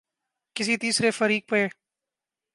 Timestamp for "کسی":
0.55-0.77